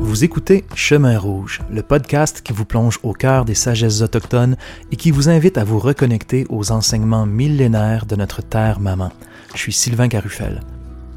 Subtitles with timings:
[0.00, 4.56] Vous écoutez Chemin Rouge, le podcast qui vous plonge au cœur des sagesses autochtones
[4.92, 9.12] et qui vous invite à vous reconnecter aux enseignements millénaires de notre terre maman.
[9.54, 10.60] Je suis Sylvain Carufel.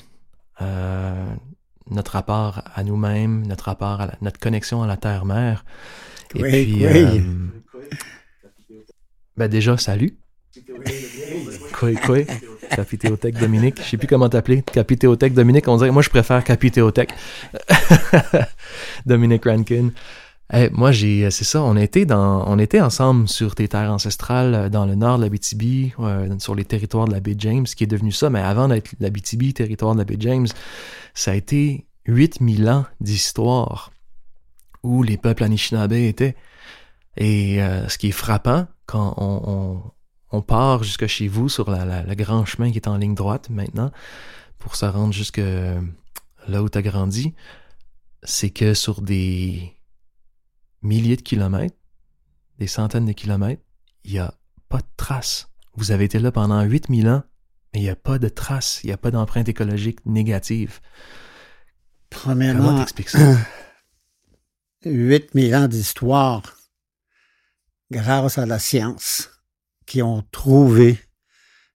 [1.90, 5.66] notre rapport à nous-mêmes, notre rapport à notre connexion à la terre-mère.
[6.36, 6.86] Et puis,
[9.38, 10.18] ben déjà, salut.
[11.74, 12.20] Quoi, quoi?
[12.70, 13.82] Capithéothèque Dominique.
[13.84, 14.62] Je sais plus comment t'appeler.
[14.62, 15.68] Capithéothèque Dominique.
[15.68, 17.12] On dirait, moi, je préfère Capithéothèque.
[19.06, 19.90] Dominique Rankin.
[20.72, 24.70] Moi, j'ai, c'est ça, on était dans, on était ensemble sur tes terres ancestrales euh,
[24.70, 27.84] dans le nord de la BTB, euh, sur les territoires de la baie James, qui
[27.84, 28.30] est devenu ça.
[28.30, 30.48] Mais avant d'être la BTB, territoire de la baie James,
[31.14, 33.92] ça a été 8000 ans d'histoire
[34.84, 36.36] où les peuples Anishinaabe étaient.
[37.18, 39.82] Et euh, ce qui est frappant quand on,
[40.32, 43.90] on part jusque chez vous sur le grand chemin qui est en ligne droite maintenant
[44.60, 45.42] pour se rendre jusque
[46.48, 47.34] là où tu as grandi,
[48.24, 49.75] c'est que sur des
[50.86, 51.78] milliers de kilomètres,
[52.60, 53.64] des centaines de kilomètres,
[54.04, 54.34] il n'y a
[54.70, 55.50] pas de traces.
[55.74, 57.24] Vous avez été là pendant 8000 ans,
[57.74, 60.80] mais il n'y a pas de traces, il n'y a pas d'empreinte écologique négative.
[62.10, 63.38] Premièrement, Comment t'expliques ça?
[64.86, 66.44] 8000 ans d'histoire
[67.92, 69.30] grâce à la science
[69.86, 71.00] qui ont trouvé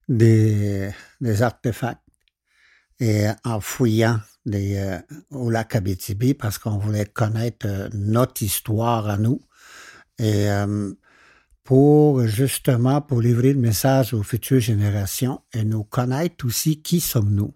[0.09, 0.91] des,
[1.21, 2.01] des artefacts
[3.01, 4.21] et en fouillant
[4.55, 4.99] euh,
[5.31, 9.41] au lac Abitibi parce qu'on voulait connaître euh, notre histoire à nous
[10.19, 10.93] et euh,
[11.65, 17.55] pour justement pour livrer le message aux futures générations et nous connaître aussi qui sommes-nous.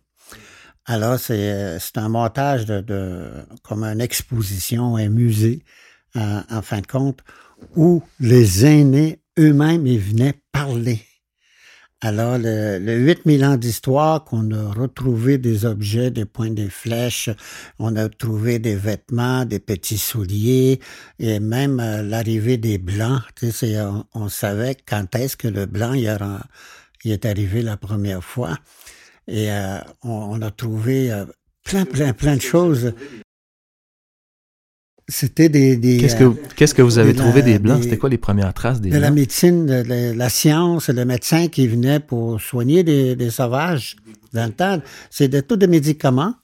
[0.87, 3.31] Alors c'est un montage de, de,
[3.63, 5.65] comme une exposition, un musée
[6.15, 7.25] en fin de compte
[7.75, 11.01] où les aînés eux-mêmes, ils venaient parler.
[12.01, 17.31] Alors, le, le 8000 ans d'histoire qu'on a retrouvé des objets, des points des flèches,
[17.79, 20.81] on a trouvé des vêtements, des petits souliers,
[21.19, 23.23] et même euh, l'arrivée des Blancs.
[23.37, 23.77] Tu sais,
[24.13, 26.15] on, savait quand est-ce que le Blanc il,
[27.05, 28.59] il, est arrivé la première fois.
[29.27, 31.25] Et euh, on, a trouvé euh,
[31.65, 32.93] plein, plein, plein de choses.
[35.07, 35.79] C'était des.
[35.99, 37.83] qu'est-ce, que, qu'est-ce que vous avez trouvé des Blancs?
[37.83, 41.67] C'était quoi les premières traces des De la médecine, de la, science, le médecin qui
[41.67, 43.97] venait pour soigner des, des sauvages
[44.33, 44.81] dans le temps.
[45.11, 46.35] C'était tous des médicaments.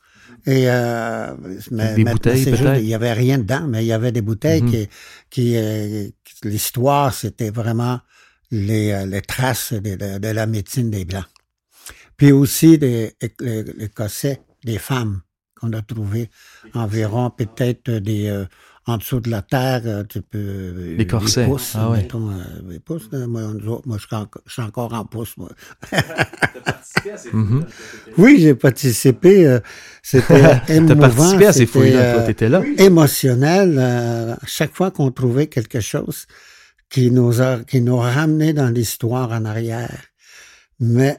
[0.46, 1.34] Et euh,
[1.70, 2.80] des bouteilles, peut-être?
[2.80, 4.88] il y avait rien dedans, mais il y avait des bouteilles mm-hmm.
[5.28, 8.00] qui, euh, qui l'histoire, c'était vraiment
[8.50, 11.26] les, euh, les traces de, de, la médecine des Blancs.
[12.16, 15.20] Puis aussi des, les, les cossets des femmes
[15.60, 16.30] qu'on a trouvé
[16.74, 18.44] environ peut-être des euh,
[18.86, 20.96] en dessous de la terre, euh, tu peux.
[20.96, 21.44] Des corsets.
[21.44, 21.98] Pouces, ah ouais.
[21.98, 23.42] mettons, euh, pouces, moi,
[23.84, 25.50] moi je, suis encore en pouce, moi.
[26.64, 27.64] participé à ces mm-hmm.
[28.18, 29.58] Oui, j'ai participé.
[30.02, 30.94] c'était émouvant.
[30.94, 32.62] T'as participé à ces fouilles-là, toi, t'étais là?
[32.78, 34.38] Émotionnel.
[34.46, 36.26] chaque fois qu'on trouvait quelque chose
[36.88, 40.04] qui nous a, qui nous ramenait dans l'histoire en arrière.
[40.80, 41.18] Mais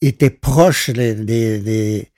[0.00, 2.10] était proche des, des,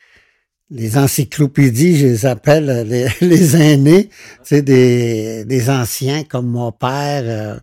[0.70, 4.11] les encyclopédies, je les appelle les, les aînés,
[4.43, 7.58] c'est des, des anciens comme mon père, euh,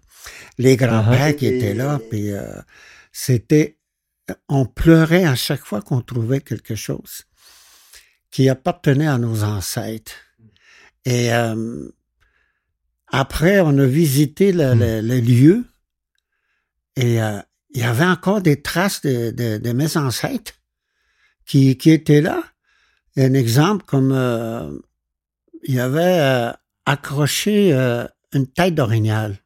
[0.58, 2.46] les grands-pères qui étaient là, puis euh,
[3.12, 3.78] c'était,
[4.50, 7.24] on pleurait à chaque fois qu'on trouvait quelque chose
[8.30, 10.12] qui appartenait à nos ancêtres.
[11.06, 11.88] Et euh,
[13.08, 14.80] après, on a visité le, hmm.
[14.80, 15.66] le, le lieu
[16.98, 20.54] et il y avait encore des traces de, de, de mes ancêtres
[21.46, 22.44] qui, qui étaient là
[23.26, 24.78] un exemple comme euh,
[25.64, 26.52] il y avait euh,
[26.86, 29.38] accroché euh, une tête d'orignal.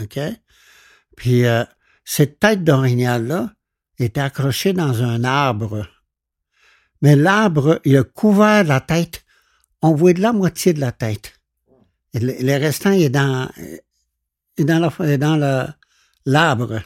[0.00, 0.18] OK?
[1.16, 1.64] Puis euh,
[2.04, 3.52] cette tête d'orignal-là
[3.98, 5.86] était accrochée dans un arbre.
[7.02, 9.24] Mais l'arbre, il a couvert la tête.
[9.82, 11.34] On voit de la moitié de la tête.
[12.12, 13.48] Le, restant est dans,
[14.56, 15.72] est dans, la- est dans
[16.26, 16.80] l'arbre.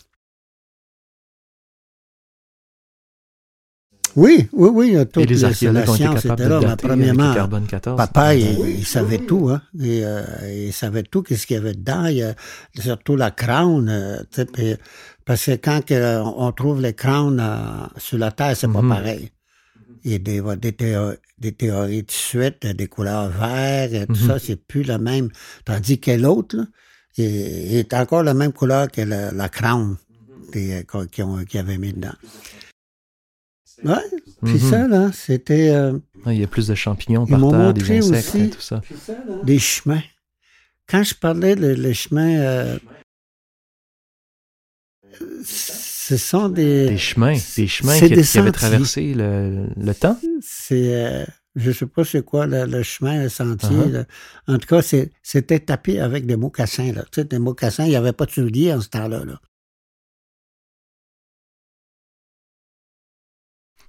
[4.17, 4.97] Oui, oui, oui.
[4.97, 6.89] Et Toute les la- archéologues la ont été capables de là, mais dater avec le
[6.89, 7.97] premièrement, carbone 14.
[7.97, 9.61] Papa, il, il savait tout, hein.
[9.81, 10.23] Et, euh,
[10.67, 12.07] il savait tout, qu'est-ce qu'il y avait dedans.
[12.07, 12.35] Il
[12.81, 13.89] surtout la crown.
[13.89, 14.23] euh,
[14.53, 14.77] puis-
[15.25, 15.81] parce que quand
[16.37, 18.75] on trouve les crowns euh, sur la Terre, c'est Mhm.
[18.89, 19.31] pas pareil.
[20.05, 24.13] Il y a des, des, théo- des théories de suite, des couleurs vertes, et tout
[24.13, 24.27] Mhm.
[24.29, 25.31] ça, c'est plus le même.
[25.65, 26.57] Tandis que l'autre,
[27.17, 29.97] il, est encore la même couleur que la, la crown
[30.53, 32.13] qu'ils avaient mis dedans.
[33.83, 33.95] Ouais,
[34.45, 34.71] puis Mhm.
[34.71, 35.71] ça, là, c'était...
[35.71, 35.93] euh,
[36.25, 38.81] Ouais, Il y a plus de champignons par terre, des insectes aussi- et tout ça.
[39.43, 40.03] des chemins.
[40.87, 42.79] Quand je parlais de les chemins, euh,
[45.45, 50.19] ce sont des, Des chemins, des chemins qui, des qui avaient traversé le, le temps.
[50.41, 51.25] c'est, euh,
[51.57, 53.69] je sais pas c'est quoi le, le chemin, le sentier.
[53.77, 54.05] Uh-huh.
[54.49, 54.83] En tout cas,
[55.23, 56.93] c'était tapé avec des mocassins.
[56.93, 57.03] Là.
[57.13, 59.25] Tu sais, des mocassins, il n'y avait pas de souliers en ce temps-là.
[59.25, 59.41] Là.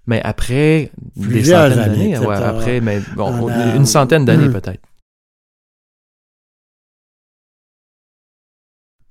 [0.08, 4.50] Mais après des centaines années, d'années, ouais, après, mais bon, on a- une centaine d'années
[4.50, 4.54] Hmm.
[4.54, 4.82] peut-être.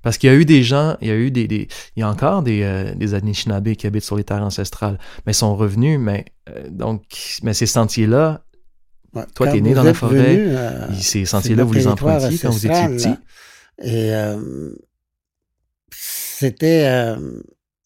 [0.03, 2.03] Parce qu'il y a eu des gens, il y a eu des, des- il y
[2.03, 5.57] a encore des, euh, des Anishinaabe qui habitent sur les terres ancestrales, mais ils sont
[5.57, 7.05] revenus, mais euh, donc,
[7.43, 8.43] mais ces sentiers-là,
[9.15, 9.23] Ouais.
[9.33, 12.67] Toi, t'es né dans la forêt, venu, euh, ces sentiers-là, vous les empruntiez quand vous
[12.67, 13.09] étiez petit.
[13.11, 13.19] là.
[13.85, 14.75] Et euh,
[15.93, 17.41] c'était euh,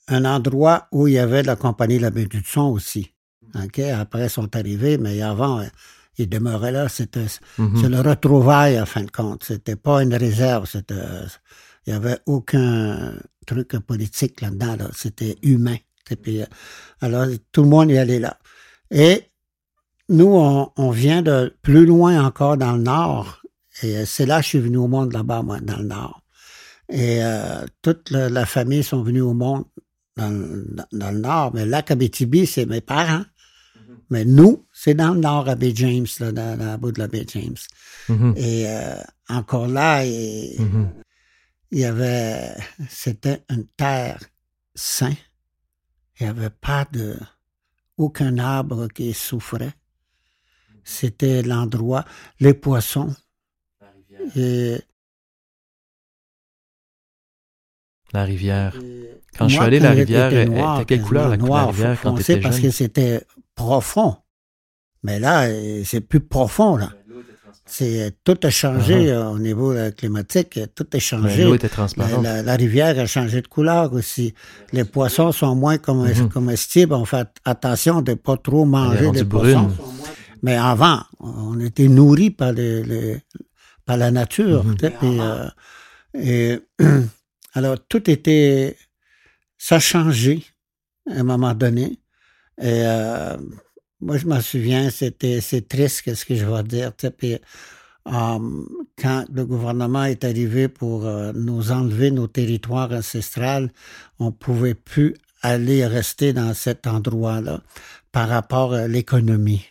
[0.08, 3.12] un endroit où il y avait la compagnie de la baie du son aussi.
[3.54, 3.78] OK?
[3.78, 5.64] Après, ils sont arrivés, mais avant, euh,
[6.18, 6.88] ils demeuraient là.
[6.88, 7.26] C'était
[7.58, 7.80] Mhm.
[7.80, 9.44] c'est le retrouvaille, en fin de compte.
[9.44, 10.66] C'était pas une réserve.
[10.66, 10.94] C'était,
[11.86, 13.14] il y avait aucun
[13.46, 14.76] truc politique là-dedans.
[14.76, 14.90] Là.
[14.94, 15.76] C'était humain.
[16.10, 16.46] Et puis, euh,
[17.00, 18.38] alors, tout le monde y allait là.
[18.90, 19.24] Et
[20.08, 23.42] nous, on, on vient de plus loin encore dans le nord.
[23.82, 26.22] Et euh, c'est là que je suis venu au monde là-bas, moi, dans le nord.
[26.90, 29.64] Et euh, toute la, la famille sont venus au monde
[30.18, 31.54] dans, le- dans, dans le nord.
[31.54, 33.24] Mais là, Abitibi, c'est mes parents.
[34.10, 36.98] Mais nous, c'est dans le nord, à Bay James, là, dans, dans la bout de
[36.98, 37.56] la baie James.
[38.08, 38.34] Mhm.
[38.36, 38.96] Et euh,
[39.28, 40.90] encore là, Mhm.
[41.70, 42.54] il y avait,
[42.88, 44.20] c'était une terre
[44.74, 45.16] saine.
[46.18, 47.16] Il n'y avait pas de,
[47.98, 49.74] aucun arbre qui souffrait.
[50.84, 52.04] C'était l'endroit,
[52.40, 53.14] les poissons.
[54.36, 54.78] Et,
[58.12, 58.74] La rivière.
[59.38, 62.14] Quand je suis allé, la elle rivière, était noire, quelle couleur, la- la rivière, quand
[62.14, 62.64] t'étais parce jeune?
[62.64, 63.22] que c'était
[63.54, 64.16] profond.
[65.02, 66.90] Mais là, euh, c'est plus profond, là.
[67.70, 71.44] C'est, tout a changé euh, au niveau euh, climatique, tout a changé.
[71.44, 72.24] L'eau était La, transparente.
[72.24, 74.32] la- la rivière a changé de couleur aussi.
[74.72, 76.30] Les poissons sont moins Mhm.
[76.30, 76.94] comestibles.
[76.94, 79.64] On fait attention de pas trop manger des poissons.
[79.64, 79.76] brune.
[80.42, 83.18] Mais avant, on était nourris par, les, les-
[83.84, 84.64] par la nature.
[85.02, 85.48] Euh,
[86.14, 86.58] et,
[87.54, 88.76] alors, tout était...
[89.56, 90.44] Ça a changé
[91.10, 91.98] à un moment donné.
[92.60, 93.36] Et euh,
[94.00, 96.94] moi, je m'en souviens, c'était c'est triste, qu'est-ce que je vais dire.
[96.96, 98.38] tu sais, Puis, euh,
[98.96, 103.72] quand le gouvernement est arrivé pour euh, nous enlever nos territoires ancestrales,
[104.20, 107.60] on pouvait plus aller rester dans cet endroit-là
[108.12, 109.64] par rapport à l'économie.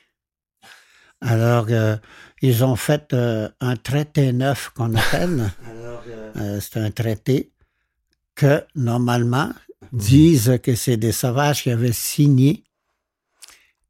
[1.21, 1.97] Alors, euh,
[2.41, 5.51] ils ont fait euh, un traité neuf qu'on appelle.
[6.35, 7.51] Euh, c'est un traité
[8.37, 9.51] que, normalement,
[9.91, 12.63] disent que c'est des sauvages qui avaient signé,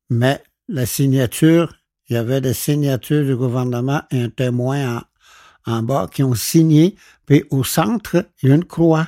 [0.09, 1.75] mais la signature,
[2.09, 5.03] il y avait des signatures du gouvernement et un témoin
[5.65, 6.95] en, en bas qui ont signé,
[7.27, 9.07] puis au centre, il y a une croix,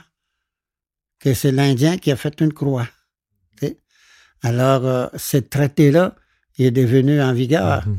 [1.19, 2.87] que c'est l'Indien qui a fait une croix.
[4.41, 6.15] Alors, euh, ce traité-là,
[6.57, 7.87] est devenu en vigueur.
[7.87, 7.97] Mhm.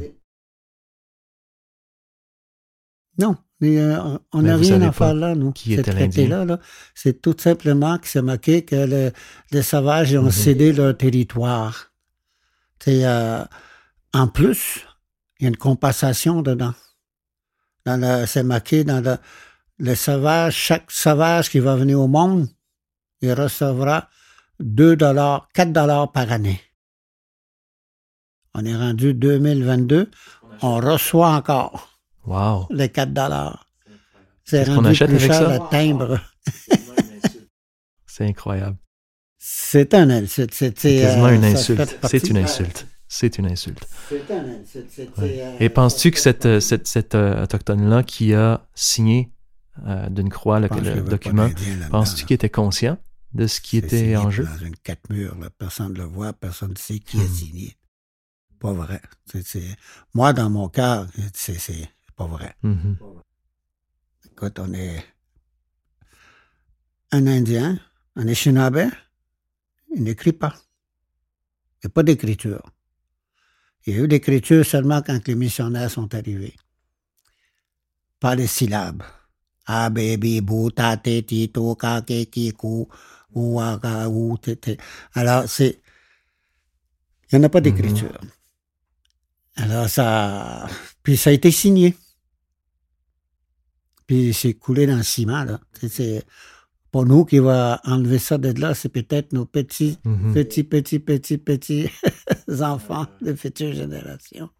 [3.21, 5.53] Non, mais, euh, on n'a rien à faire là, nous.
[5.53, 6.59] qui était traité-là, là,
[6.95, 9.12] c'est tout simplement que c'est marqué que le-
[9.53, 11.91] les sauvages ont cédé leur territoire.
[12.89, 13.45] Euh,
[14.15, 14.87] en plus,
[15.39, 16.75] il y a une compensation dedans.
[18.27, 19.17] C'est marqué dans le,
[19.79, 22.49] le sauvage, chaque sauvage qui va venir au monde,
[23.21, 24.09] il recevra
[24.61, 26.61] 2 dollars, 4 dollars par année.
[28.55, 30.11] On est rendu 2022,
[30.62, 31.89] on reçoit encore
[32.30, 32.66] Wow.
[32.70, 33.66] les 4 dollars.
[34.44, 35.52] C'est qu'on rendu achète plus avec cher ça?
[35.58, 36.20] le timbre.
[38.06, 38.76] C'est incroyable.
[39.38, 40.52] C'est un insulte.
[40.54, 41.99] C'est quasiment euh, une insulte.
[42.08, 42.87] C'est une insulte.
[43.08, 43.87] c'est une insulte.
[44.08, 45.18] C'est un insulte.
[45.18, 45.40] Ouais.
[45.40, 49.30] euh, Et penses-tu que cette, euh, cette, cette euh, autochtone-là qui a signé
[50.10, 51.49] d'une croix le, le document,
[51.90, 52.99] penses-tu qu'il était conscient
[53.32, 54.44] de ce qui était en jeu?
[54.44, 55.49] Dans une quatre murs, là.
[55.56, 57.34] personne ne le voit, personne ne sait qui a Hmm.
[57.34, 57.76] signé.
[58.58, 59.00] Pas vrai.
[60.12, 61.88] Moi, dans mon cas, c'est c'est
[62.21, 62.55] pas vrai.
[62.62, 62.97] Mhm.
[64.27, 65.03] Écoute, on est
[67.12, 67.81] un Indien,
[68.15, 68.91] un Anishinaabe,
[69.95, 70.55] il n'écrit pas.
[71.77, 72.62] Il n'y a pas d'écriture.
[73.87, 76.57] Il y a eu l'écriture seulement quand les missionnaires sont arrivés.
[78.21, 79.03] Pas les syllabes.
[79.65, 82.87] A, B, B, bou, ta, te, ti, to, ka, ke, ki, ku,
[83.33, 84.77] ou, a, ka, ou, te, te.
[85.15, 85.81] Alors, c'est.
[87.33, 88.21] Il n'y en a pas d'écriture.
[89.57, 90.69] Alors, ça.
[91.03, 91.97] Puis ça a été signé.
[94.11, 95.61] Puis c'est coulé dans le ciment, là.
[95.88, 96.25] C'est-
[96.90, 100.35] pour nous qui va enlever ça de là, c'est peut-être nos petits, Mhm.
[100.35, 101.88] petits, petits, petits, petits
[102.61, 104.50] enfants de futures générations.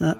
[0.00, 0.16] Hein?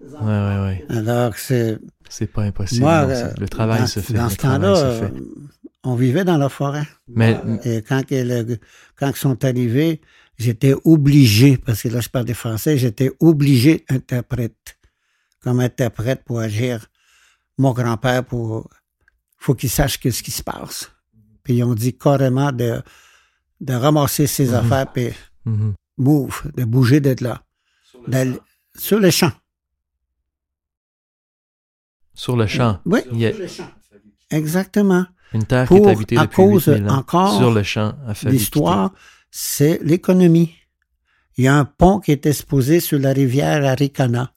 [0.00, 0.84] Ouais, ouais, ouais.
[0.88, 1.78] Alors, c'est.
[2.08, 2.82] C'est pas impossible.
[2.82, 4.12] Moi, non, le travail dans, se fait.
[4.14, 5.10] Dans ce temps-là,
[5.82, 6.86] on vivait dans la forêt.
[7.08, 8.58] Mais Et quand, le-
[8.96, 10.00] quand ils sont arrivés,
[10.38, 14.78] j'étais obligé, parce que là, je parle des Français, j'étais obligé d'interprète,
[15.42, 16.86] comme interprète pour agir.
[17.58, 18.68] Mon grand-père, pour,
[19.38, 20.90] faut qu'il sache que ce qui se passe.
[21.42, 22.82] Puis ils ont dit carrément de,
[23.60, 24.54] de ramasser ses Mhm.
[24.54, 25.10] affaires, puis
[25.44, 25.74] mhm.
[25.96, 27.42] move, de bouger d'être là.
[28.76, 29.32] Sur le champ.
[32.14, 33.32] sur le champ, Oui, il y a
[34.30, 35.04] exactement.
[35.34, 36.94] une terre Pour- qui est habitée à depuis cause 8000 ans.
[36.98, 37.94] encore sur le champ,
[38.24, 38.92] L'histoire,
[39.30, 40.54] c'est l'économie.
[41.36, 44.32] Il y a un pont qui était exposé sur la rivière Aricana,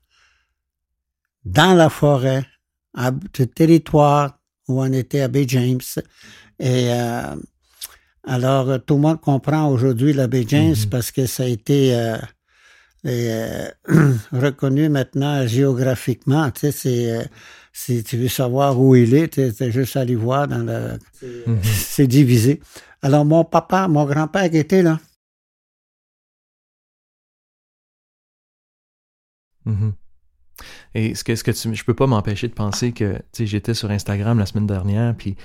[1.46, 2.46] dans la forêt,
[2.96, 5.80] à ce territoire où on était à Bay James.
[6.60, 7.36] Et euh,
[8.24, 10.90] alors, tout le monde comprend aujourd'hui la Bay James Mhm.
[10.90, 12.18] parce que ça a été euh,
[13.06, 13.70] euh,
[14.32, 16.52] reconnu maintenant géographiquement.
[16.52, 17.30] Tu sais, c'est,
[17.74, 21.00] si tu veux savoir où il est, tu sais, juste aller voir dans le.
[21.48, 21.60] Mhm.
[21.64, 22.60] c'est divisé.
[23.02, 25.00] Alors, mon papa, mon grand-père était là.
[29.66, 29.94] Mhm.
[30.96, 33.46] Et ce que, ce que tu, je peux pas m'empêcher de penser que, tu sais,
[33.46, 35.36] j'étais sur Instagram la semaine dernière, puis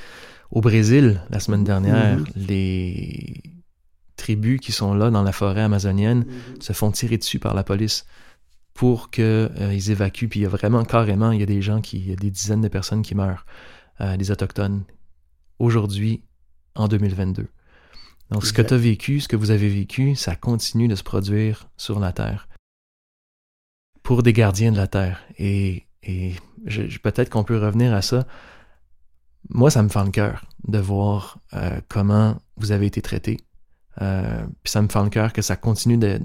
[0.51, 2.25] au Brésil, la semaine dernière, Mhm.
[2.37, 3.43] les
[4.17, 6.25] tribus qui sont là dans la forêt amazonienne
[6.61, 8.07] se font tirer dessus par la police
[8.73, 10.29] pour que euh, ils évacuent.
[10.29, 12.17] Puis il y a vraiment, carrément, il y a des gens qui, il y a
[12.17, 13.45] des dizaines de personnes qui meurent,
[14.01, 14.85] euh, des autochtones,
[15.59, 16.23] aujourd'hui,
[16.75, 17.47] en 2022.
[18.31, 21.03] Donc, ce que tu as vécu, ce que vous avez vécu, ça continue de se
[21.03, 22.49] produire sur la Terre
[24.05, 25.21] pour des gardiens de la Terre.
[25.39, 26.35] Et, et
[27.03, 28.27] peut-être qu'on peut revenir à ça.
[29.49, 33.41] Moi, ça me fend le cœur de voir euh, comment vous avez été traités.
[34.01, 36.21] Euh, puis ça me fend le cœur que ça continue de-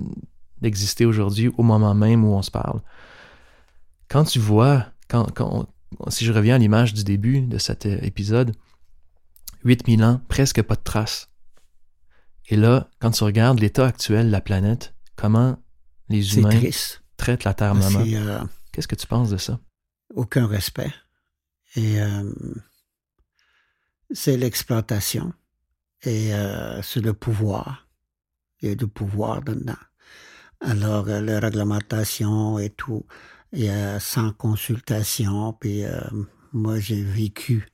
[0.62, 2.82] d'exister aujourd'hui au moment même où on se parle.
[4.10, 5.68] Quand tu vois, quand, quand
[6.00, 8.54] on- si je reviens à l'image du début de cet euh, épisode,
[9.64, 11.30] 8000 ans, presque pas de traces.
[12.48, 15.58] Et là, quand tu regardes l'état actuel de la planète, comment
[16.10, 17.04] les C'est humains triste.
[17.20, 18.40] Traitent la Terre maman, euh,
[18.72, 19.60] qu'est-ce que tu penses de ça?
[20.16, 20.94] aucun respect.
[21.76, 22.32] Et euh,
[24.12, 25.34] c'est l'exploitation.
[26.04, 27.88] Et euh, c'est le pouvoir.
[28.62, 29.74] Il y a du pouvoir dedans.
[30.62, 33.06] Alors, euh, la réglementation et tout,
[33.54, 35.54] a sans consultation.
[35.54, 35.84] Puis
[36.54, 37.68] moi, j'ai vécu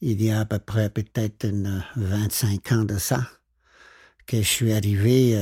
[0.00, 3.28] il y a à peu près peut-être une 25 ans de ça,
[4.26, 5.36] que je suis arrivé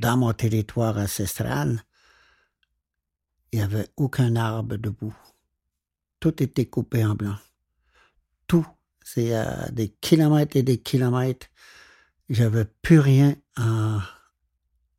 [0.00, 1.82] dans mon territoire ancestral.
[3.52, 5.16] Il n'y avait aucun arbre debout.
[6.20, 7.36] Tout était coupé en blanc.
[8.46, 8.66] Tout.
[9.04, 9.34] C'est
[9.72, 11.48] des kilomètres et des kilomètres.
[12.30, 14.00] J'avais plus rien en,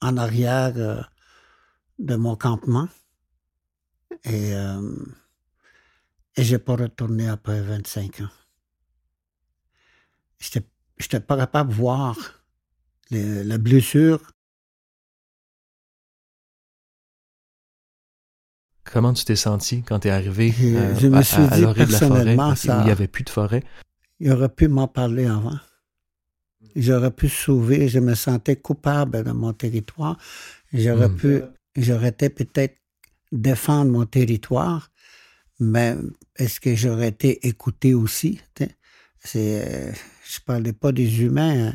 [0.01, 1.01] en arrière euh,
[1.97, 2.87] de mon campement.
[4.23, 4.95] Et, euh,
[6.35, 8.29] et j'ai pas retourné après 25 ans.
[10.39, 10.65] J'étais,
[10.97, 12.15] j'étais pas capable de voir
[13.11, 14.34] la blessure.
[18.91, 21.47] Comment tu t'es senti quand tu es arrivé Je- euh, je me à, suis à-
[21.51, 23.63] à dit l'orée de la forêt, où il n'y avait plus de forêt?
[24.19, 25.59] Il aurait pu m'en parler avant.
[26.75, 30.17] J'aurais pu sauver, je me sentais coupable de mon territoire.
[30.73, 31.15] J'aurais Mm.
[31.15, 31.41] pu,
[31.77, 32.75] j'aurais été peut-être
[33.31, 34.91] défendre mon territoire,
[35.59, 35.95] mais
[36.37, 38.39] est-ce que j'aurais été écouté aussi?
[39.19, 39.91] C'est, euh,
[40.27, 41.67] je parlais pas des humains.
[41.67, 41.73] hein.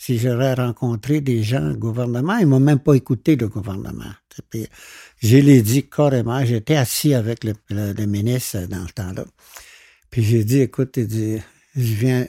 [0.00, 4.12] Si j'aurais rencontré des gens, le gouvernement, ils m'ont même pas écouté, le gouvernement.
[4.50, 4.68] Puis,
[5.20, 6.44] je l'ai dit carrément.
[6.44, 9.24] J'étais assis avec le, le- le ministre dans le temps-là.
[10.10, 11.38] Puis j'ai dit, écoute, il dit,
[11.74, 12.28] je viens,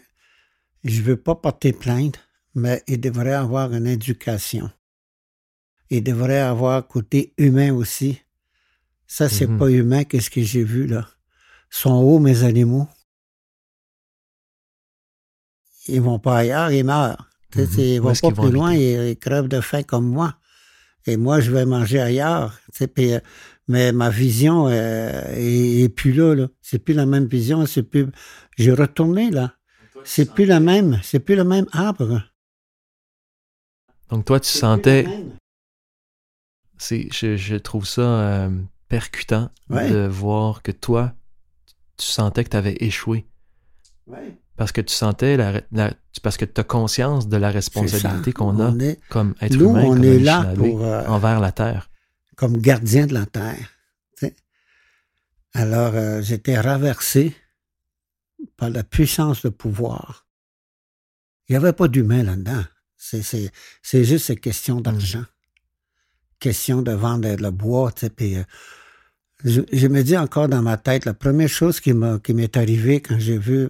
[0.84, 2.20] je veux pas porter plainte,
[2.56, 4.70] mais il devrait avoir une éducation
[5.92, 8.22] il devrait avoir côté humain aussi.
[9.08, 9.58] Ça, c'est Mhm.
[9.58, 11.08] pas humain, qu'est-ce que j'ai vu là?
[11.72, 12.88] sont hauts, mes animaux?
[15.90, 17.28] Ils vont pas ailleurs, ils meurent.
[17.56, 17.68] Mhm.
[17.68, 18.94] c'est- Ils vont pas vont plus loin, habiter?
[18.94, 20.36] ils, ils crevent de faim comme moi.
[21.06, 22.60] Et moi, je vais manger ailleurs.
[22.94, 23.20] puis, euh,
[23.68, 26.36] mais ma vision euh, est, est plus là.
[26.36, 26.48] là.
[26.62, 27.66] C'est plus la même vision.
[27.66, 28.08] C'est plus.
[28.58, 29.54] J'ai retourné là.
[30.04, 31.00] C'est plus la même.
[31.04, 32.22] C'est plus le même arbre.
[34.10, 35.06] Donc toi, tu sentais,
[36.78, 38.50] c'est, je, je trouve ça euh,
[38.88, 39.90] percutant Ouais.
[39.90, 41.14] de voir que toi,
[41.98, 43.26] tu sentais que tu avais échoué.
[44.08, 44.36] Ouais.
[44.60, 48.60] Parce que tu sentais la, la- parce que tu as conscience de la responsabilité qu'on
[48.60, 51.90] a est- comme être nous, humain, on comme est là pour, euh, envers la terre.
[52.36, 53.70] comme gardien de la terre.
[55.54, 57.36] Alors, euh, j'étais raversé
[58.58, 60.28] par la puissance de pouvoir.
[61.48, 62.64] Il n'y avait pas d'humain là-dedans.
[62.98, 63.52] C'est, c'est,
[63.82, 65.24] c'est juste une question d'argent.
[66.40, 67.92] Question de vendre le bois.
[67.92, 68.44] Tu sais, puis, euh,
[69.44, 73.18] je, je me dis encore dans ma tête, la première chose qui m'est arrivée quand
[73.20, 73.70] j'ai vu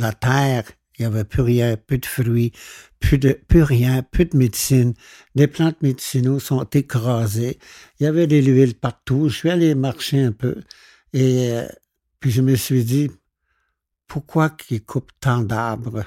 [0.00, 0.64] la terre,
[0.98, 2.52] il n'y avait plus rien, plus de fruits,
[2.98, 4.92] plus de plus rien, plus de médecine.
[5.34, 7.58] Les plantes médicinaux sont écrasées.
[7.98, 9.30] Il y avait de l'huile partout.
[9.30, 10.56] Je suis allé marcher un peu.
[11.14, 11.66] Et euh,
[12.20, 13.10] puis je me suis dit,
[14.06, 16.04] pourquoi qu'ils coupent tant d'arbres?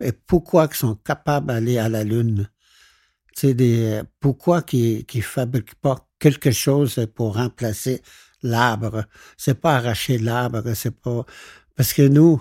[0.00, 2.48] Et pourquoi qu'ils sont capables d'aller à la Lune?
[3.42, 8.02] Des, pourquoi qu'ils ne fabriquent pas quelque chose pour remplacer
[8.42, 9.04] l'arbre?
[9.36, 11.24] C'est pas arracher l'arbre, c'est pas...
[11.74, 12.40] Parce que nous,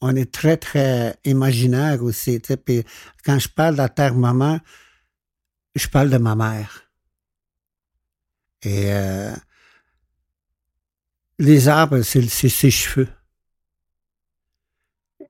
[0.00, 2.40] on est très, très imaginaire aussi.
[2.40, 2.84] Tu puis
[3.24, 4.60] quand je parle de la terre-maman,
[5.74, 6.90] je parle de ma mère.
[8.62, 9.34] Et euh,
[11.38, 13.08] les arbres, c'est ses cheveux.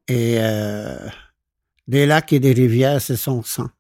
[0.08, 1.08] Et euh,
[1.86, 3.70] des lacs et des rivières, c'est son sang.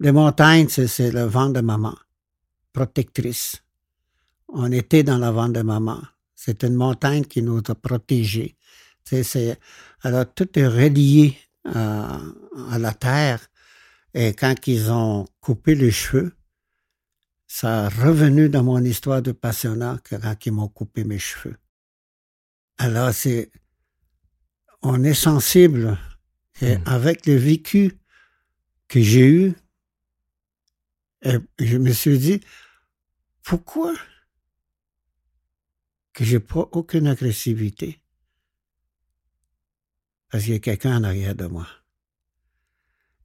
[0.00, 1.96] Les montagnes, c'est le vent de maman,
[2.72, 3.62] protectrice.
[4.48, 6.00] On était dans la vent de maman.
[6.34, 8.56] C'est une montagne qui nous a protégés.
[9.04, 9.58] C'est-
[10.02, 12.20] alors, tout est relié à,
[12.70, 13.40] à la terre.
[14.14, 16.32] Et quand ils ont coupé les cheveux,
[17.46, 21.56] ça a revenu dans mon histoire de passionnat que quand ils m'ont coupé mes cheveux.
[22.78, 23.50] Alors, c'est,
[24.82, 25.98] on est sensible.
[26.60, 26.82] Et Mhm.
[26.86, 27.92] avec le vécu
[28.88, 29.54] que j'ai eu,
[31.26, 32.40] euh, je me suis dit,
[33.42, 33.94] pourquoi
[36.12, 38.01] que j'ai pas aucune agressivité?
[40.32, 41.66] Parce qu'il y a quelqu'un en arrière de moi.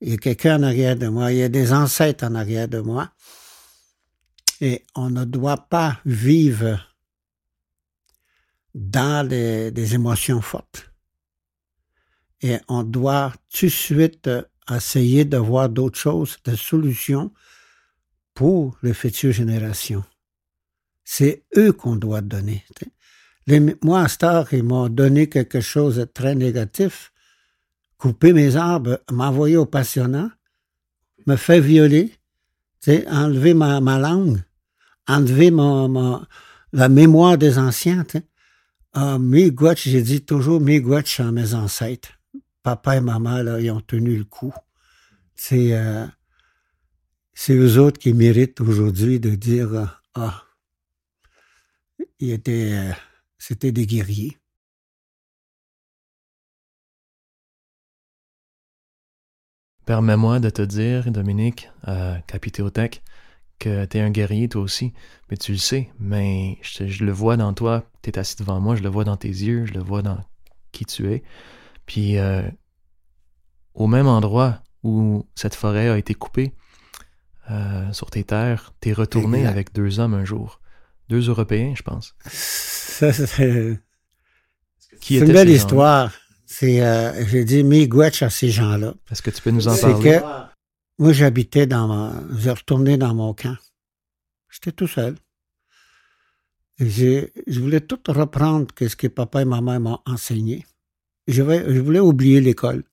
[0.02, 1.32] Il y a quelqu'un en arrière de moi.
[1.32, 3.14] Il y a des ancêtres en arrière de moi.
[4.60, 6.86] Et on ne doit pas vivre
[8.76, 10.92] dans des, émotions fortes.
[12.42, 14.30] Et on doit tout de suite
[14.70, 17.32] essayer de voir d'autres choses, des solutions
[18.34, 20.04] pour les futures générations.
[21.06, 22.66] C'est eux qu'on doit donner.
[23.48, 24.08] Les- moi, à
[24.52, 27.12] ils m'ont donné quelque chose de très négatif.
[27.98, 30.30] Couper mes arbres, m'envoyer au passionnat,
[31.26, 32.14] me faire violer,
[33.10, 34.42] enlever ma, ma langue,
[35.08, 36.26] enlever mon, mon-
[36.74, 38.04] la mémoire des anciens.
[38.12, 38.24] sais.
[38.94, 39.18] Ah,
[39.78, 42.10] j'ai dit toujours Miigwech à mes ancêtres.
[42.64, 44.54] Papa et maman, ils ont tenu le coup.
[45.36, 46.06] C'est euh,
[47.34, 50.44] c'est eux autres qui méritent aujourd'hui de dire euh, Ah,
[52.20, 52.92] ils étaient,
[53.48, 54.38] c'était des guerriers.
[59.86, 63.02] Permets-moi de te dire, Dominique, euh, Capithéotech,
[63.58, 64.92] que t'es un guerrier toi aussi.
[65.32, 68.84] Mais tu le sais, mais je, le vois dans toi, t'es assis devant moi, je
[68.84, 70.20] le vois dans tes yeux, je le vois dans
[70.74, 71.24] qui tu es.
[71.86, 72.42] Puis euh,
[73.76, 76.52] au même endroit où cette forêt a été coupée,
[77.50, 79.52] euh, sur tes terres, t'es retourné Exact.
[79.52, 80.60] avec deux hommes un jour.
[81.10, 82.16] Deux Européens, je pense.
[82.26, 83.80] Ça, c'est
[85.00, 86.12] c'est une belle histoire.
[86.46, 88.94] C'est, euh, j'ai dit Miigwech à ces gens-là.
[89.12, 90.20] Est-ce que tu peux nous en C'est parler?
[90.20, 90.26] que
[91.00, 92.14] moi, j'habitais dans ma.
[92.38, 93.56] J'ai retourné dans mon camp.
[94.50, 95.16] J'étais tout seul.
[96.80, 100.66] Et je voulais tout reprendre que ce que papa et maman m'ont enseigné.
[101.28, 102.84] Je, vais- je voulais oublier l'école.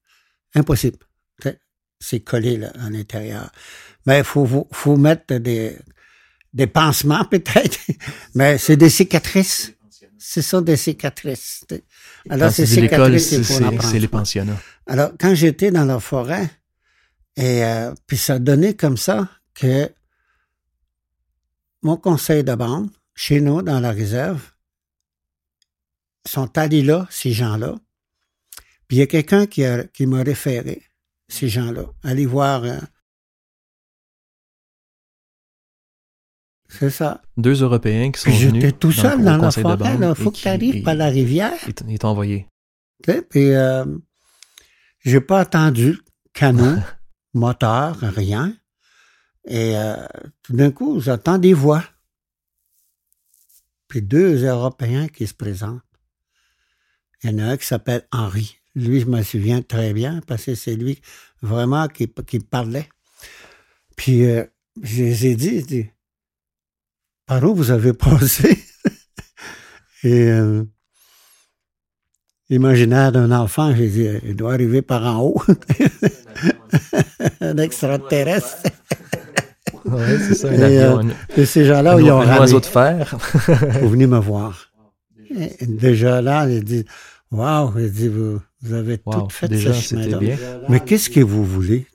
[0.54, 0.98] Impossible.
[1.42, 1.60] C'est-
[2.00, 3.50] C'est collé là, à l'intérieur.
[4.06, 5.78] Mais il faut, faut, faut mettre des,
[6.54, 7.78] des pansements peut-être.
[8.34, 9.72] Mais c'est des cicatrices.
[10.18, 11.64] Ce sont des cicatrices.
[12.30, 13.44] Alors, ces cicatrices, c'est les
[13.76, 13.80] pensionnats.
[14.86, 16.48] Alors, quand j'étais dans la forêt,
[17.36, 19.90] et euh, puis ça donnait comme ça que
[21.82, 24.40] mon conseil de bande, chez nous, dans la réserve,
[26.26, 27.74] sont allés là, ces gens-là.
[28.88, 30.82] Puis il y a quelqu'un qui, a- qui m'a référé,
[31.28, 31.84] ces gens-là.
[32.02, 32.78] Allez voir euh,
[36.78, 37.22] C'est ça.
[37.36, 38.62] Deux Européens qui sont Puis venus.
[38.62, 39.96] j'étais tout dans le seul dans la forêt.
[40.10, 41.52] Il faut que tu arrives par la rivière.
[41.66, 42.46] Il t- il t'a envoyé.
[43.02, 43.84] Puis euh,
[45.04, 45.98] j'ai pas attendu
[46.32, 46.80] canot,
[47.34, 48.56] moteur, rien.
[49.46, 49.96] Et euh,
[50.42, 51.84] tout d'un coup, j'entends des voix.
[53.88, 55.82] Puis deux Européens qui se présentent.
[57.22, 58.56] Il y en a un qui s'appelle Henri.
[58.74, 61.00] Lui, je me souviens très bien parce que c'est lui
[61.42, 62.88] vraiment qui, qui parlait.
[63.96, 64.44] Puis euh,
[64.82, 65.90] je les ai dit,
[67.26, 68.58] par où vous avez passé?
[70.02, 70.64] Et euh,
[72.50, 75.42] imaginaire d'un enfant, j'ai dit, il doit arriver par en haut.
[77.40, 78.62] un extraterrestre.
[79.86, 82.40] Ouais, c'est ça, un Et, avion, euh, un- Et ces gens-là, ils ont un ramé
[82.40, 83.16] oiseau de fer.
[83.80, 84.70] pour venir me voir.
[85.30, 86.84] Et déjà là, il dit,
[87.30, 90.20] waouh, il dit, vous, vous avez Wow, tout fait déjà, ce chemin-là.
[90.68, 91.86] Mais qu'est-ce que vous voulez?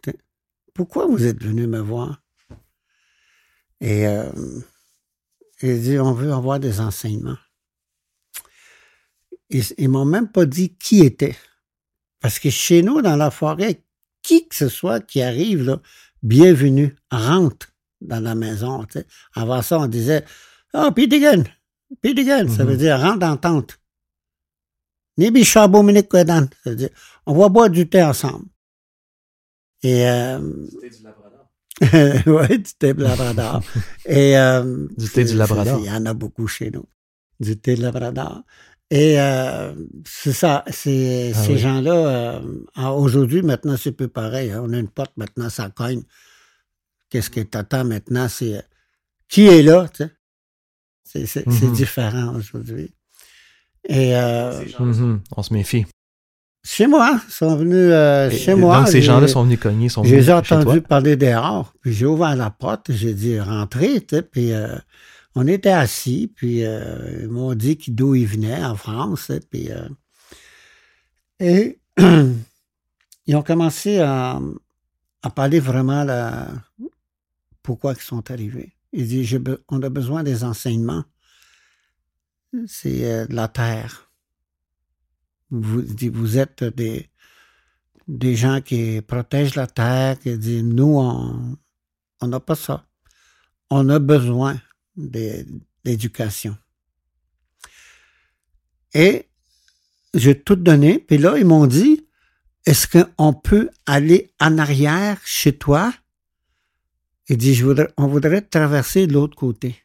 [0.74, 2.22] Pourquoi vous êtes venu me voir?
[3.82, 4.24] Et euh,
[5.68, 7.38] il dit, on veut avoir des enseignements.
[9.50, 11.36] Ils, ils m'ont même pas dit qui était.
[12.20, 13.82] Parce que chez nous, dans la forêt,
[14.22, 15.82] qui que ce soit qui arrive, là,
[16.22, 17.68] bienvenue, rentre
[18.02, 18.86] dans la maison.
[19.34, 20.24] Avant ça, on disait,
[20.74, 21.44] oh, Pidigan,
[22.02, 22.70] Pidigan, ça Mhm.
[22.70, 23.80] veut dire rentre en tente.
[25.18, 26.90] Nibi ça veut dire,
[27.26, 28.46] on va boire du thé ensemble.
[29.84, 30.40] Et, euh,
[32.26, 33.62] ouais, du thé Labrador.
[34.06, 35.80] Et, euh, Du thé du Labrador.
[35.80, 36.86] Il y en a beaucoup chez nous.
[37.40, 38.44] Du thé de Labrador.
[38.92, 39.74] Et euh,
[40.06, 41.58] c'est ça, c'est, Ah ces oui.
[41.60, 41.94] gens-là,
[42.38, 44.52] euh, aujourd'hui, maintenant, c'est plus pareil.
[44.52, 44.62] hein.
[44.66, 46.02] On a une porte, maintenant, ça cogne.
[47.10, 48.28] Qu'est-ce que t'attends maintenant?
[48.28, 48.62] C'est euh,
[49.28, 49.88] qui est là?
[49.90, 50.12] tu sais?
[51.04, 51.74] C'est, c'est, c'est Mhm.
[51.74, 52.94] différent aujourd'hui.
[53.88, 55.86] Et euh, Mhm, On se méfie.
[56.64, 58.80] Chez moi, ils sont venus euh, chez moi.
[58.80, 60.58] Donc, ces j'ai- gens-là sont venus cogner, sont je venus les ai chez toi?
[60.62, 64.76] entendus parler dehors, puis j'ai ouvert la porte, j'ai dit rentrez, tu sais, puis euh,
[65.36, 69.70] on était assis, puis euh, ils m'ont dit d'où ils venaient en France, puis
[71.40, 71.80] et
[73.26, 74.40] ils ont commencé à,
[75.24, 76.06] à parler vraiment
[77.64, 78.74] pourquoi ils sont arrivés.
[78.92, 81.04] Ils disent j'ai on a besoin des enseignements.
[82.68, 84.09] C'est euh, la terre.
[85.52, 85.84] Vous,
[86.14, 87.10] vous êtes des
[88.10, 92.86] des gens qui protègent la terre, qui disent nous, on n'a pas ça.
[93.70, 94.60] On a besoin
[94.96, 96.58] d'éducation.
[98.96, 99.28] Et
[100.16, 102.08] j'ai tout donné, puis là, ils m'ont dit
[102.66, 105.94] Est-ce qu'on peut aller en arrière chez toi?
[107.30, 109.76] Il dit je voudrais, On voudrait traverser de l'autre côté.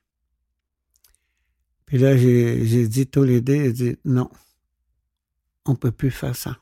[1.84, 4.30] Puis là, j'ai j'ai dit tous les deux, j'ai dit non,
[5.66, 6.58] on ne peut plus faire ça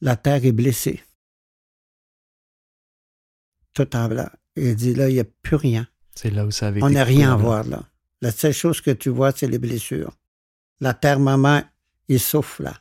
[0.00, 1.02] la terre est blessée.
[3.74, 4.28] Tout en blanc.
[4.56, 5.86] Il dit là, il n'y a plus rien.
[6.14, 7.42] C'est là où ça avait On n'a rien à là.
[7.42, 7.84] voir là.
[8.20, 10.16] La seule chose que tu vois, c'est les blessures.
[10.80, 11.62] La terre, maman,
[12.08, 12.74] il souffle là.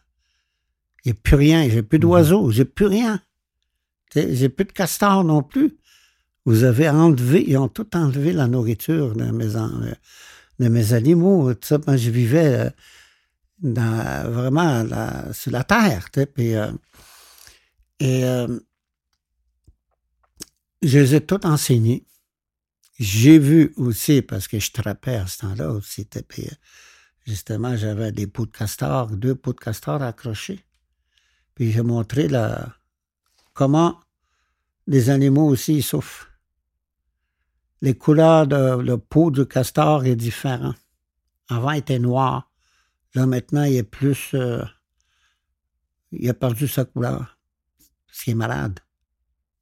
[1.06, 1.70] Il n'y a plus rien.
[1.70, 2.50] J'ai plus d'oiseaux.
[2.52, 3.22] J'ai plus rien.
[4.16, 5.78] J'ai plus de castors non plus.
[6.46, 11.54] Vous avez enlevé, ils ont tout enlevé la nourriture de mes, de mes animaux.
[11.54, 12.70] Tout ça, moi, je vivais euh,
[13.60, 16.10] dans, vraiment la- sur la terre.
[16.34, 16.72] Puis, euh,
[18.00, 18.60] et euh,
[20.82, 22.06] je les ai tout enseignés.
[23.00, 26.56] J'ai vu aussi, parce que je trappais à ce temps-là aussi, puis, euh,
[27.26, 30.64] justement, j'avais des pots de castor, deux pots de castor accrochés.
[31.54, 32.76] Puis j'ai montré la,
[33.54, 34.00] comment
[34.88, 36.30] les animaux aussi souffrent.
[37.82, 40.74] Les couleurs de le pot du castor est différent.
[41.50, 42.47] Avant, il était noir.
[43.18, 44.30] Là, maintenant, il est plus...
[44.36, 44.64] euh,
[46.12, 47.40] il a perdu sa couleur.
[48.06, 48.80] Parce qu'il est malade.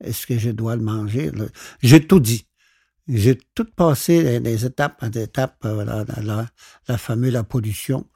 [0.01, 1.31] Est-ce que je dois le manger?
[1.81, 2.45] J'ai tout dit.
[3.07, 6.49] J'ai tout passé les étapes par étapes, euh, la, la,
[6.89, 8.09] la, fameuse pollution.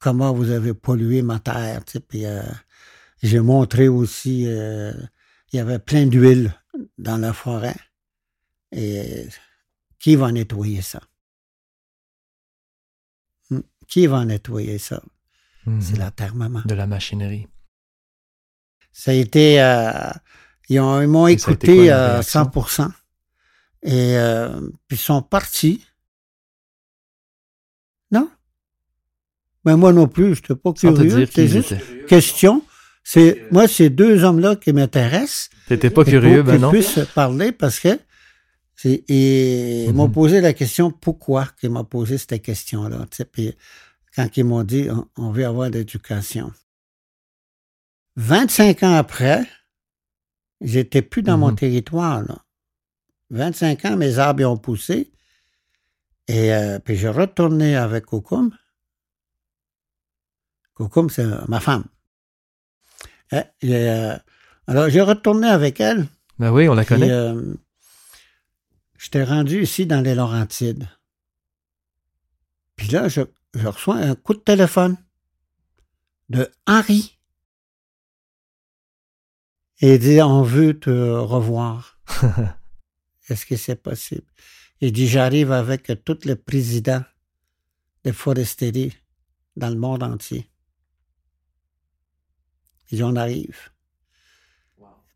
[0.00, 1.82] Comment vous avez pollué ma terre.
[2.08, 2.42] Puis euh,
[3.22, 4.92] j'ai montré aussi, euh,
[5.52, 6.52] il y avait plein d'huile
[6.98, 7.76] dans la forêt.
[8.72, 9.28] Et
[10.00, 11.00] qui va nettoyer ça?
[13.90, 15.02] Qui va nettoyer ça?
[15.66, 15.80] Mhm.
[15.82, 16.62] C'est la terre maman.
[16.64, 17.46] De la machinerie.
[18.92, 19.60] Ça a été.
[19.60, 20.10] euh,
[20.70, 22.44] ils ont- ils m'ont quoi, écouté à réaction?
[22.44, 22.92] 100%
[23.82, 25.84] Et euh, puis ils sont partis.
[28.10, 28.30] Non?
[29.64, 31.26] Mais moi non plus, je n'étais pas Sans curieux.
[31.32, 32.06] C'est juste étaient.
[32.06, 32.62] question.
[33.02, 35.48] C'est, moi, c'est deux hommes-là qui m'intéressent.
[35.68, 36.70] T'étais pas curieux, ben non.
[36.70, 37.98] puissent parler parce que
[38.84, 40.12] et ils m'ont Mhm.
[40.12, 43.06] posé la question pourquoi qu'ils m'ont posé cette question-là.
[43.32, 43.54] Puis
[44.16, 46.52] quand ils m'ont dit on, on veut avoir de l'éducation.
[48.16, 49.46] 25 ans après,
[50.60, 51.56] j'étais plus dans mon Mhm.
[51.56, 52.22] territoire.
[52.22, 52.38] Là.
[53.30, 55.12] 25 ans, mes arbres ont poussé.
[56.28, 58.50] Et euh, puis je retournais avec Koukoum.
[60.74, 61.84] Koukoum, c'est ma femme.
[63.32, 64.16] Euh, et, euh,
[64.66, 66.06] alors, j'ai retourné avec elle.
[66.38, 67.10] Ben oui, on la Puis, connaît.
[67.10, 67.54] euh,
[69.00, 70.86] j'étais rendu ici dans les Laurentides.
[72.76, 73.22] Puis là, je,
[73.54, 74.96] je reçois un coup de téléphone
[76.28, 77.18] de Henri.
[79.80, 81.98] Et il dit, on veut te revoir.
[83.28, 84.26] Est-ce que c'est possible?
[84.82, 87.04] Il dit, j'arrive avec tous les présidents
[88.04, 88.96] des foresteries
[89.56, 90.50] dans le monde entier.
[92.90, 93.70] Il dit, on arrive.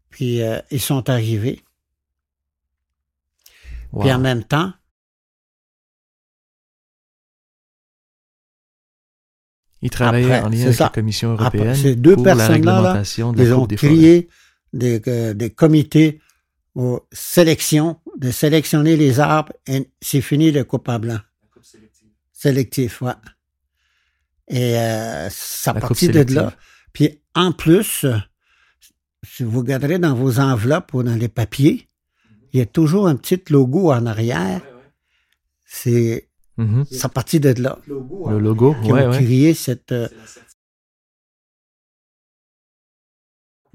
[0.08, 1.62] Puis euh, ils sont arrivés.
[3.94, 4.02] Wow.
[4.02, 4.72] Puis en même temps,
[9.82, 10.84] Il travaillait après, en lien avec ça.
[10.84, 13.60] la Commission Après, européenne ces deux pour la personnes-là, là, réglementation de la ils ont
[13.60, 14.28] coupe des créé
[14.72, 16.20] des, euh, des comités
[16.74, 21.20] aux sélections, de sélectionner les arbres et c'est fini le coupe à blanc.
[22.32, 23.12] Sélectif, ouais.
[24.48, 26.36] Et euh, ça coupe partit de sélective.
[26.36, 26.52] là.
[26.92, 28.06] Puis en plus,
[29.22, 31.88] si vous regarderez dans vos enveloppes ou dans les papiers,
[32.54, 34.62] il y a toujours un petit logo en arrière.
[35.66, 36.84] C'est Mhm.
[36.90, 37.78] ça partit de là.
[37.88, 39.16] Le logo, Qui ouais, ont ouais.
[39.24, 40.08] créé cette euh,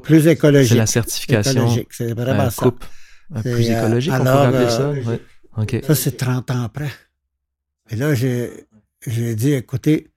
[0.02, 0.78] plus C'est écologique.
[0.78, 1.90] la certification écologique.
[1.92, 2.62] C'est vraiment euh, ça.
[2.64, 2.86] coupe
[3.36, 5.10] C'est, plus euh, écologique, on alors, peut appeler euh, ça.
[5.68, 5.82] Ouais.
[5.84, 6.90] Ça, c'est 30 ans après.
[7.90, 8.66] Et là, j'ai,
[9.06, 10.12] j'ai dit, écoutez,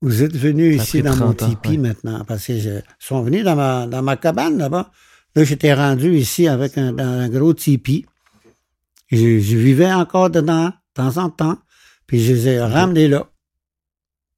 [0.00, 1.76] vous êtes venus Ça ici dans mon 30 ans, tipi ouais.
[1.78, 4.90] maintenant, parce que je- ils sont venus dans ma, dans ma cabane là-bas.
[5.34, 8.06] Là, j'étais rendu ici avec un, gros tipi.
[9.10, 11.58] Je, je vivais encore dedans, de temps en temps,
[12.06, 13.30] puis je les ai ramenés là.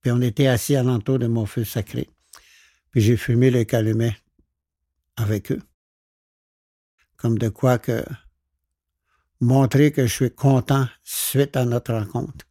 [0.01, 2.09] Puis on était assis alentour de mon feu sacré.
[2.91, 4.17] Puis j'ai fumé le calumet
[5.17, 5.63] avec eux.
[7.17, 8.05] Comme de quoi que
[9.41, 12.47] montrer que je suis content suite à notre rencontre.